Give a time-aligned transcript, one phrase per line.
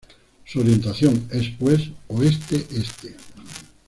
[0.45, 3.15] Su orientación es, pues, Oeste-Este.